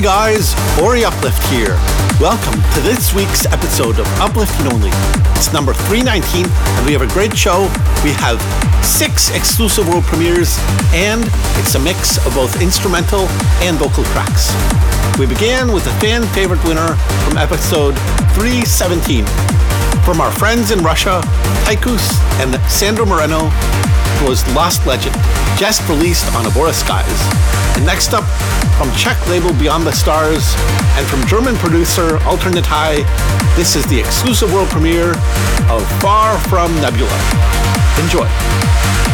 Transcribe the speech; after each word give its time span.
guys, 0.00 0.54
Ori 0.82 1.04
Uplift 1.04 1.42
here. 1.52 1.76
Welcome 2.18 2.60
to 2.74 2.80
this 2.80 3.14
week's 3.14 3.46
episode 3.46 4.00
of 4.00 4.06
Uplifting 4.18 4.72
Only. 4.72 4.90
It's 5.36 5.52
number 5.52 5.72
319, 5.72 6.46
and 6.46 6.86
we 6.86 6.92
have 6.92 7.02
a 7.02 7.06
great 7.12 7.36
show. 7.36 7.70
We 8.02 8.10
have 8.18 8.40
six 8.84 9.30
exclusive 9.30 9.86
world 9.86 10.04
premieres, 10.04 10.58
and 10.92 11.22
it's 11.60 11.74
a 11.76 11.78
mix 11.78 12.16
of 12.26 12.34
both 12.34 12.60
instrumental 12.60 13.28
and 13.62 13.76
vocal 13.76 14.04
tracks. 14.10 14.50
We 15.18 15.26
began 15.26 15.70
with 15.70 15.86
a 15.86 15.94
fan 16.00 16.26
favorite 16.34 16.64
winner 16.64 16.96
from 17.22 17.38
episode 17.38 17.94
317. 18.34 19.26
From 20.02 20.20
our 20.20 20.32
friends 20.32 20.70
in 20.70 20.82
Russia, 20.82 21.20
Taikus 21.66 22.18
and 22.40 22.60
Sandro 22.70 23.06
Moreno 23.06 23.44
was 24.26 24.42
Lost 24.56 24.86
Legend, 24.86 25.14
just 25.56 25.86
released 25.88 26.26
on 26.34 26.46
Abora 26.46 26.72
Skies. 26.72 27.20
And 27.76 27.84
next 27.86 28.12
up, 28.12 28.24
from 28.76 28.90
Czech 28.96 29.18
label 29.28 29.52
Beyond 29.54 29.86
the 29.86 29.92
Stars, 29.92 30.54
and 30.96 31.06
from 31.06 31.24
German 31.26 31.54
producer 31.56 32.18
Alternate 32.24 32.66
High, 32.66 33.02
this 33.56 33.76
is 33.76 33.86
the 33.86 33.98
exclusive 33.98 34.52
world 34.52 34.68
premiere 34.68 35.10
of 35.70 35.86
Far 36.00 36.38
From 36.48 36.74
Nebula. 36.80 37.18
Enjoy. 38.02 39.13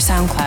SoundCloud. 0.00 0.39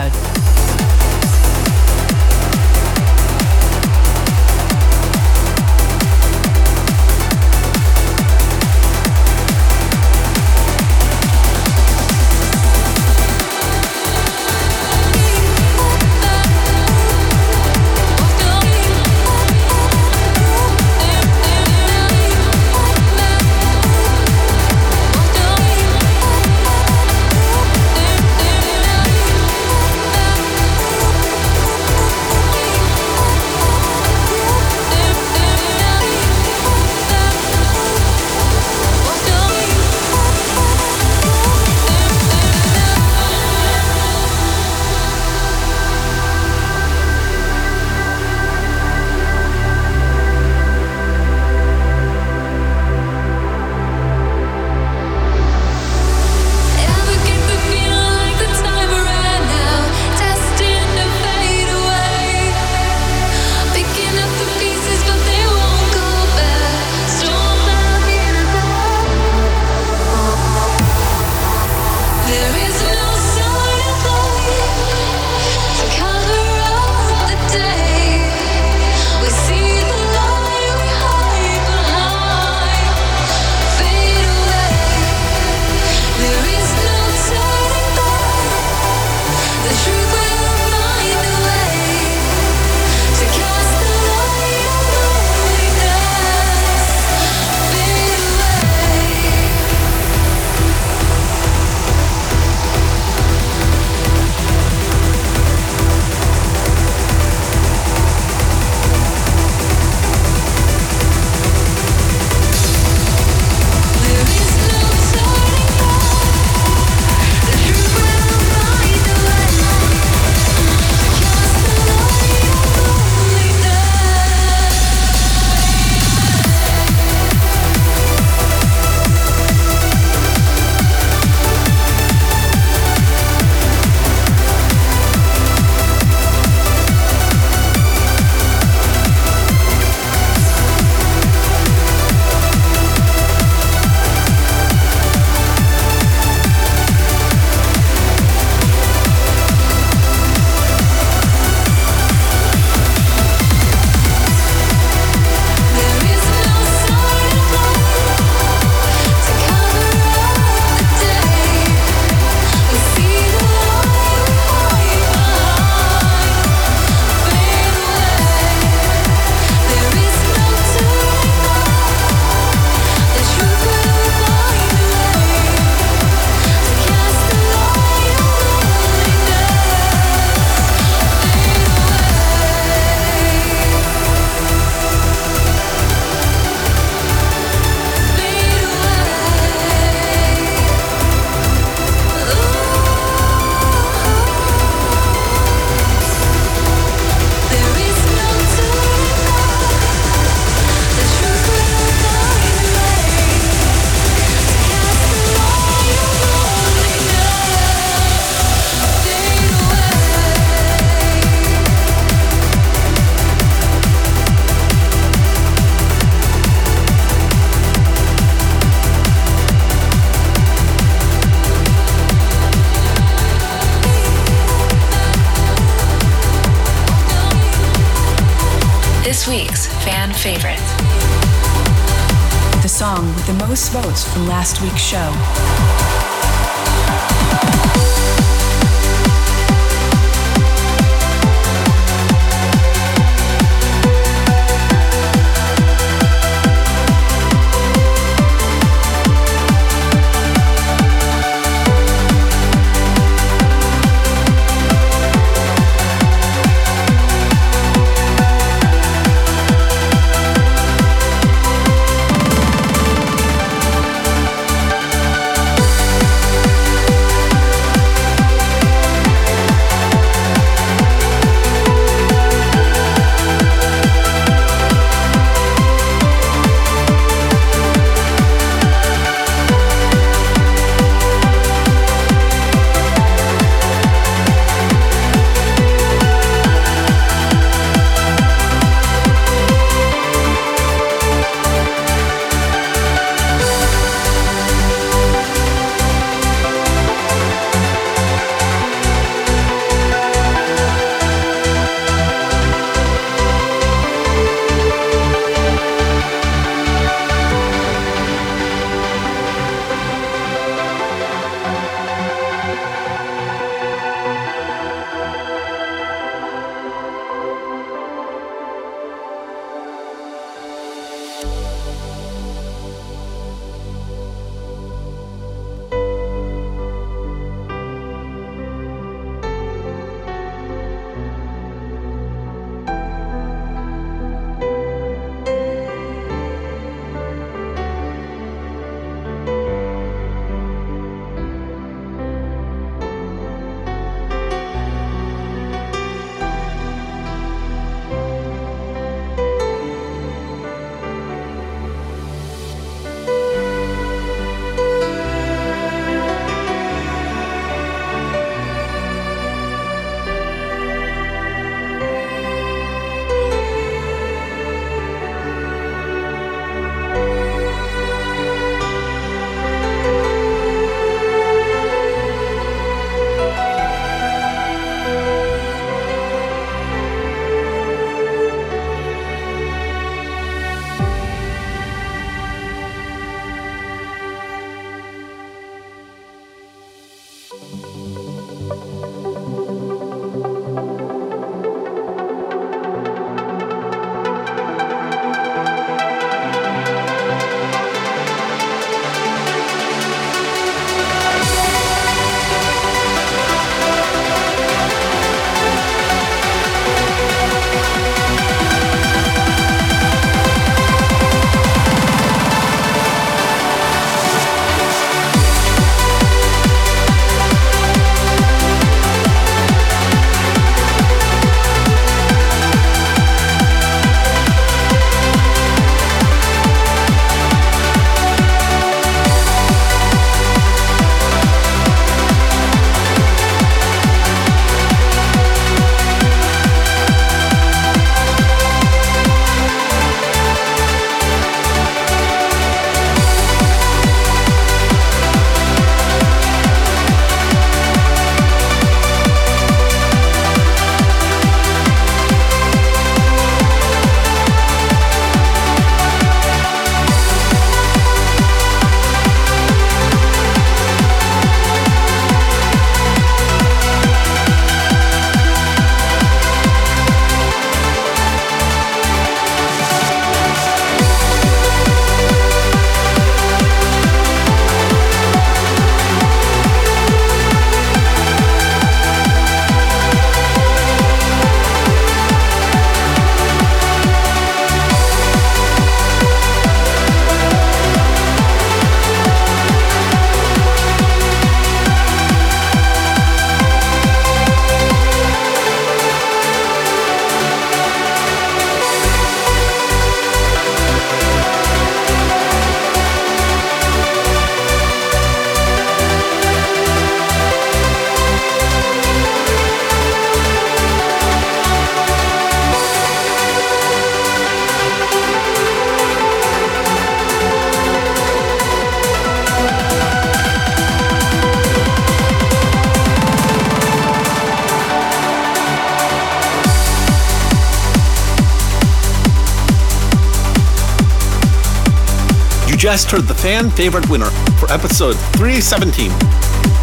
Just 532.73 532.89
heard 532.89 533.03
the 533.03 533.13
fan 533.13 533.51
favorite 533.51 533.87
winner 533.87 534.09
for 534.39 534.51
episode 534.51 534.95
317 535.13 535.91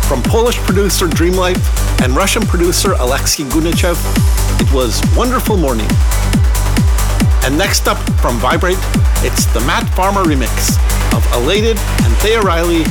from 0.08 0.20
Polish 0.24 0.56
producer 0.56 1.06
Dreamlife 1.06 1.62
and 2.02 2.16
Russian 2.16 2.42
producer 2.42 2.94
Alexei 2.94 3.44
Gunichev. 3.44 3.96
It 4.60 4.72
was 4.74 5.00
Wonderful 5.16 5.56
Morning. 5.56 5.86
And 7.44 7.56
next 7.56 7.86
up 7.86 7.98
from 8.20 8.38
Vibrate, 8.38 8.78
it's 9.22 9.44
the 9.54 9.60
Matt 9.60 9.88
Farmer 9.94 10.24
remix 10.24 10.74
of 11.14 11.24
Elated 11.32 11.78
and 11.78 12.16
Thea 12.16 12.40
Riley, 12.40 12.82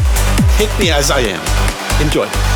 Take 0.55 0.71
Me 0.79 0.89
As 0.89 1.11
I 1.11 1.19
Am. 1.19 2.01
Enjoy. 2.01 2.48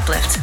Uplift. 0.00 0.39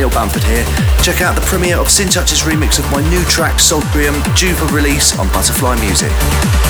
Neil 0.00 0.08
Bamford 0.08 0.44
here. 0.44 0.64
Check 1.02 1.20
out 1.20 1.34
the 1.34 1.42
premiere 1.42 1.76
of 1.76 1.90
Sin 1.90 2.08
Touch's 2.08 2.40
remix 2.40 2.78
of 2.78 2.90
my 2.90 3.06
new 3.10 3.22
track 3.24 3.56
Sultrium 3.56 4.14
due 4.34 4.54
for 4.54 4.64
release 4.74 5.18
on 5.18 5.28
Butterfly 5.28 5.78
Music. 5.78 6.69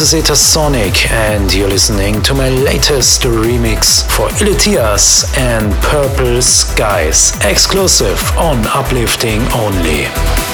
This 0.00 0.14
is 0.14 0.22
Etasonic, 0.22 1.10
and 1.10 1.52
you're 1.52 1.68
listening 1.68 2.22
to 2.22 2.32
my 2.32 2.48
latest 2.48 3.20
remix 3.22 4.02
for 4.10 4.28
Ilitias 4.42 5.36
and 5.36 5.74
Purple 5.82 6.40
Skies, 6.40 7.36
exclusive 7.44 8.18
on 8.38 8.64
Uplifting 8.68 9.42
Only. 9.52 10.49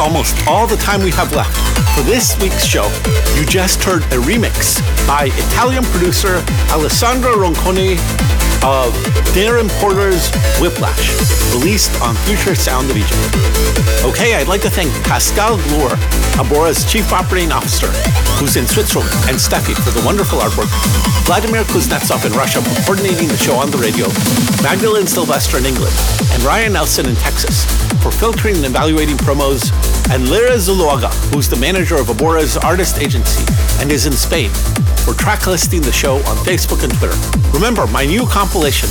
Almost 0.00 0.34
all 0.48 0.66
the 0.66 0.76
time 0.76 1.02
we 1.02 1.10
have 1.12 1.30
left 1.36 1.54
for 1.94 2.02
this 2.02 2.40
week's 2.40 2.64
show. 2.64 2.88
You 3.36 3.44
just 3.44 3.84
heard 3.84 4.02
a 4.04 4.18
remix 4.24 4.80
by 5.06 5.26
Italian 5.26 5.84
producer 5.84 6.42
Alessandro 6.72 7.36
Ronconi 7.36 8.00
of 8.64 8.92
Darren 9.36 9.68
Porter's 9.80 10.32
Whiplash, 10.60 11.12
released 11.54 11.92
on 12.00 12.14
Future 12.24 12.54
Sound 12.54 12.90
of 12.90 12.96
Egypt. 12.96 13.20
Okay, 14.04 14.34
I'd 14.34 14.48
like 14.48 14.62
to 14.62 14.70
thank 14.70 14.90
Pascal 15.04 15.58
Gloor, 15.58 15.96
Abora's 16.40 16.90
Chief 16.90 17.12
Operating 17.12 17.52
Officer, 17.52 17.88
who's 18.40 18.56
in 18.56 18.66
Switzerland, 18.66 19.12
and 19.28 19.36
Steffi 19.36 19.74
for 19.74 19.90
the 19.90 20.04
wonderful 20.04 20.38
artwork, 20.40 20.72
Vladimir 21.24 21.64
Kuznetsov 21.64 22.24
in 22.24 22.32
Russia 22.32 22.60
for 22.62 22.82
coordinating 22.84 23.28
the 23.28 23.36
show 23.36 23.54
on 23.54 23.70
the 23.70 23.78
radio, 23.78 24.08
Magdalene 24.62 25.06
Sylvester 25.06 25.58
in 25.58 25.66
England, 25.66 25.94
and 26.32 26.42
Ryan 26.42 26.72
Nelson 26.72 27.06
in 27.06 27.16
Texas 27.16 27.89
for 28.00 28.10
filtering 28.10 28.56
and 28.56 28.64
evaluating 28.64 29.16
promos, 29.16 29.70
and 30.10 30.28
Lyra 30.30 30.56
Zuluaga, 30.56 31.12
who's 31.32 31.48
the 31.48 31.56
manager 31.56 31.96
of 31.96 32.08
Abora's 32.08 32.56
artist 32.56 32.98
agency 32.98 33.44
and 33.80 33.90
is 33.92 34.06
in 34.06 34.12
Spain, 34.12 34.50
for 35.04 35.14
track 35.14 35.46
listing 35.46 35.82
the 35.82 35.92
show 35.92 36.16
on 36.16 36.36
Facebook 36.38 36.82
and 36.82 36.92
Twitter. 36.94 37.16
Remember, 37.52 37.86
my 37.86 38.06
new 38.06 38.26
compilation, 38.26 38.88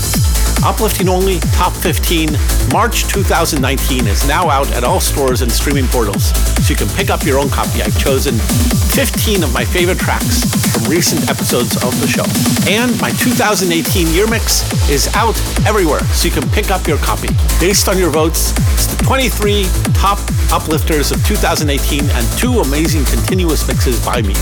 Uplifting 0.65 1.07
Only 1.07 1.39
Top 1.55 1.73
15 1.73 2.29
March 2.71 3.07
2019, 3.07 4.07
is 4.07 4.27
now 4.27 4.49
out 4.49 4.71
at 4.73 4.83
all 4.83 4.99
stores 4.99 5.41
and 5.41 5.51
streaming 5.51 5.87
portals, 5.87 6.31
so 6.63 6.69
you 6.69 6.75
can 6.75 6.87
pick 6.89 7.09
up 7.09 7.23
your 7.23 7.39
own 7.39 7.49
copy. 7.49 7.81
I've 7.81 7.97
chosen 7.97 8.35
15 8.35 9.43
of 9.43 9.53
my 9.53 9.65
favorite 9.65 9.97
tracks 9.97 10.43
from 10.71 10.83
recent 10.89 11.29
episodes 11.29 11.75
of 11.83 11.99
the 11.99 12.07
show. 12.07 12.25
And 12.69 12.99
my 13.01 13.11
2018 13.11 14.07
year 14.13 14.27
mix 14.27 14.61
is 14.89 15.07
out 15.15 15.37
everywhere, 15.65 16.03
so 16.13 16.27
you 16.27 16.33
can 16.33 16.47
pick 16.49 16.69
up 16.69 16.87
your 16.87 16.97
copy. 16.99 17.29
Based 17.59 17.87
on 17.87 17.97
your 17.97 18.11
votes, 18.11 18.51
it's 18.73 18.87
the 18.87 19.03
23 19.03 19.63
top 19.93 20.19
uplifters 20.51 21.11
of 21.11 21.25
2018 21.25 22.09
and 22.09 22.37
two 22.37 22.59
amazing 22.59 23.05
continuous 23.05 23.67
mixes 23.67 24.03
by 24.05 24.21
me. 24.21 24.35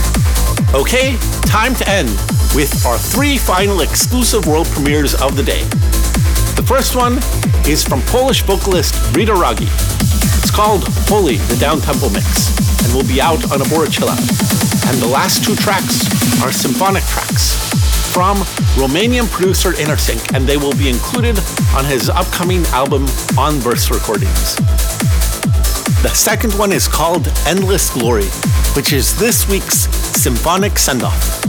Okay, 0.74 1.16
time 1.46 1.74
to 1.76 1.90
end 1.90 2.10
with 2.54 2.86
our 2.86 2.98
three 2.98 3.38
final 3.38 3.80
exclusive 3.80 4.46
world 4.46 4.68
premieres 4.68 5.16
of 5.16 5.38
the 5.38 5.42
day. 5.42 5.64
The 6.60 6.66
first 6.68 6.94
one 6.94 7.20
is 7.66 7.88
from 7.88 8.02
Polish 8.02 8.42
vocalist 8.42 8.94
Rita 9.16 9.34
Ragi. 9.34 9.64
It's 9.64 10.52
called 10.52 10.84
Holy, 11.08 11.38
the 11.38 11.56
downtempo 11.56 12.12
mix, 12.14 12.84
and 12.84 12.94
will 12.94 13.08
be 13.08 13.22
out 13.22 13.50
on 13.50 13.60
Abora 13.60 13.90
Chill 13.90 14.10
Out. 14.10 14.20
And 14.88 15.02
the 15.02 15.08
last 15.08 15.46
two 15.46 15.56
tracks 15.56 16.04
are 16.44 16.52
symphonic 16.52 17.04
tracks 17.06 17.56
from 18.12 18.38
Romanian 18.76 19.32
producer 19.32 19.72
Innersync, 19.72 20.36
and 20.36 20.46
they 20.46 20.58
will 20.58 20.76
be 20.76 20.90
included 20.90 21.40
on 21.76 21.86
his 21.86 22.10
upcoming 22.10 22.66
album 22.68 23.06
On 23.38 23.54
Verse 23.54 23.90
Recordings. 23.90 24.58
The 26.04 26.12
second 26.14 26.54
one 26.56 26.74
is 26.74 26.90
called 26.90 27.32
Endless 27.48 27.90
Glory, 27.90 28.28
which 28.76 28.92
is 28.92 29.18
this 29.18 29.48
week's 29.48 30.07
symphonic 30.18 30.78
send 30.80 31.04
off. 31.04 31.46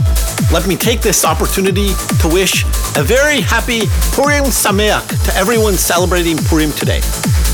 Let 0.51 0.67
me 0.67 0.75
take 0.75 1.01
this 1.01 1.25
opportunity 1.25 1.89
to 2.21 2.27
wish 2.27 2.63
a 2.95 3.03
very 3.03 3.41
happy 3.41 3.81
Purim 4.13 4.45
Sameach 4.45 5.25
to 5.25 5.35
everyone 5.35 5.73
celebrating 5.73 6.37
Purim 6.37 6.71
today. 6.71 7.01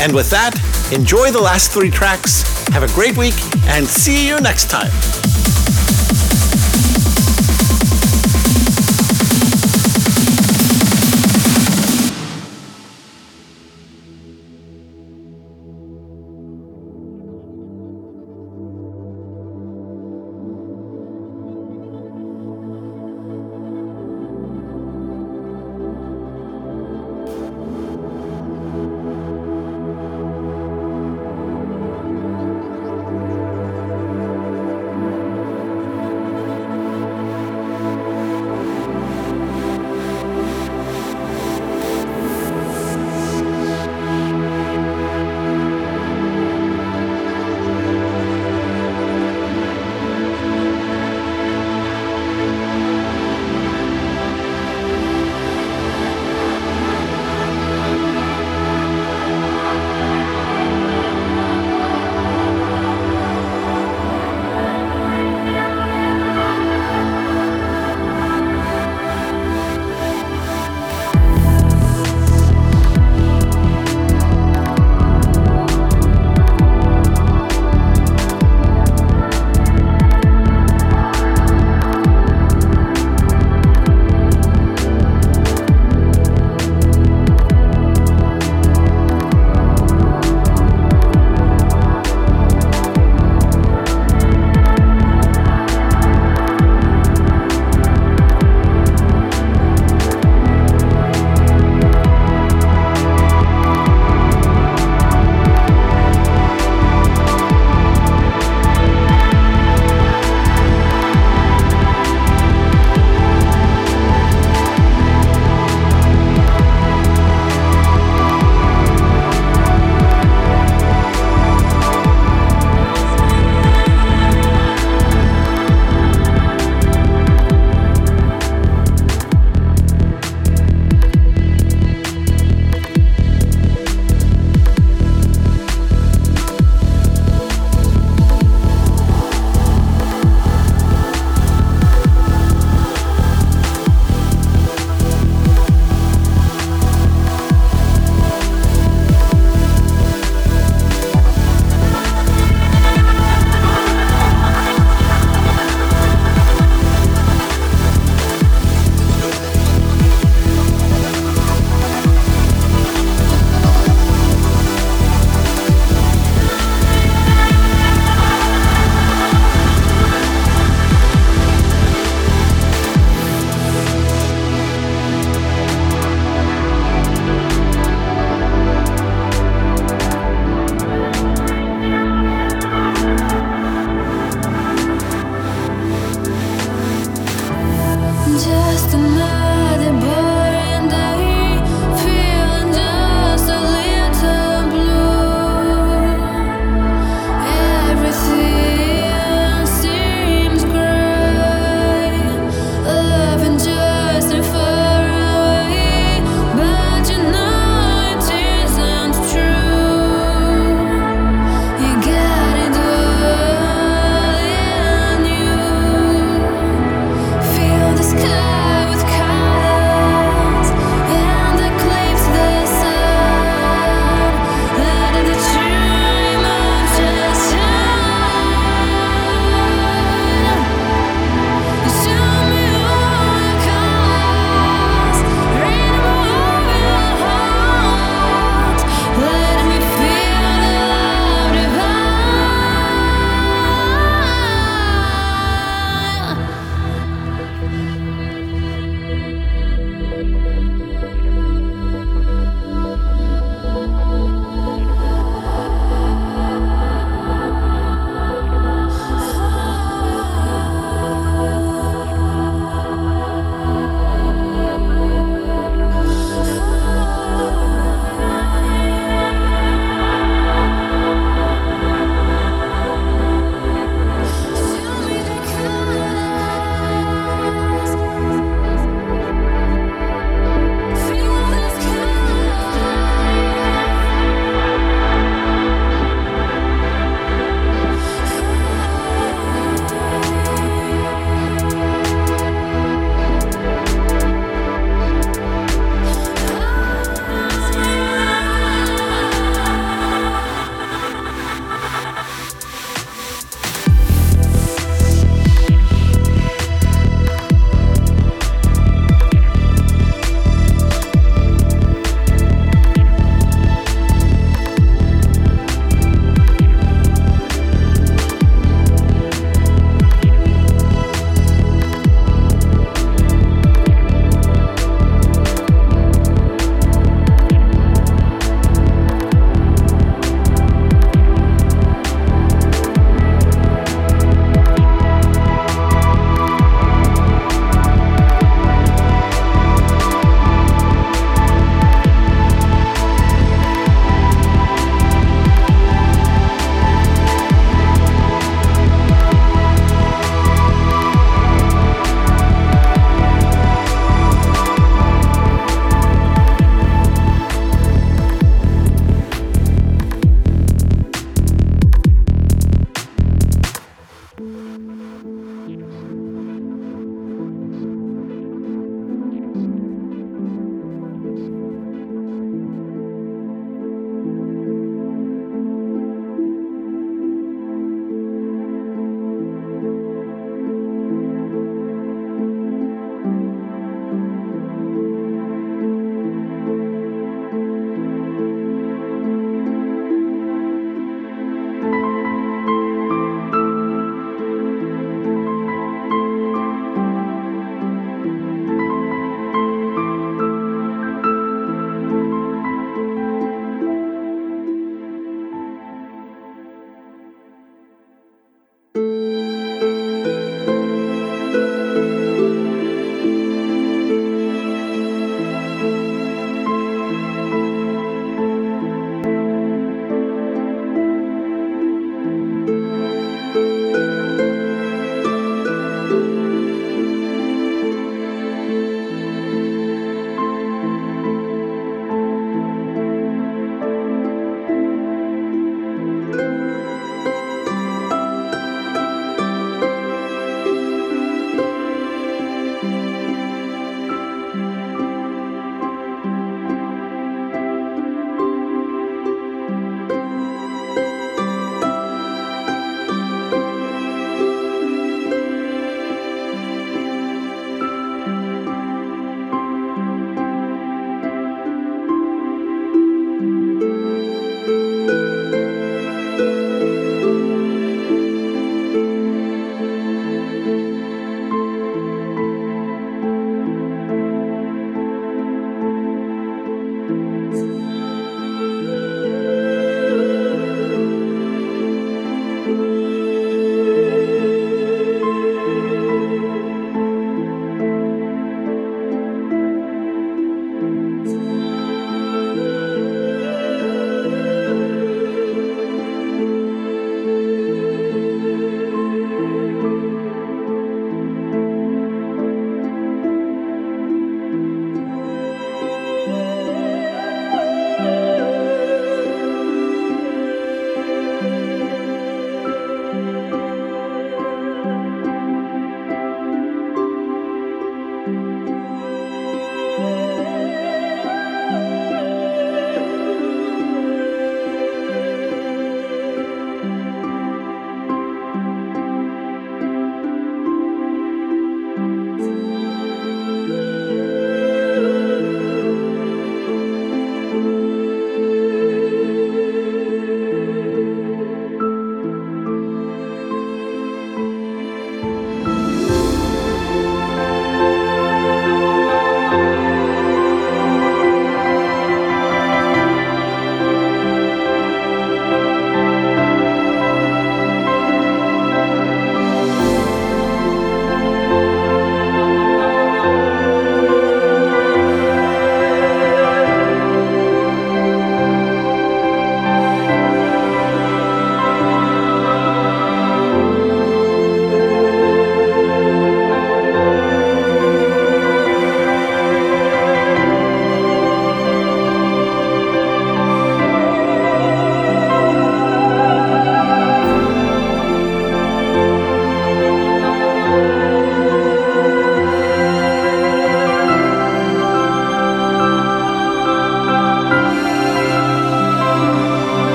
And 0.00 0.14
with 0.14 0.30
that, 0.30 0.54
enjoy 0.92 1.30
the 1.30 1.40
last 1.40 1.70
three 1.70 1.90
tracks, 1.90 2.42
have 2.68 2.82
a 2.82 2.92
great 2.94 3.16
week, 3.16 3.34
and 3.66 3.86
see 3.86 4.26
you 4.26 4.40
next 4.40 4.70
time. 4.70 4.90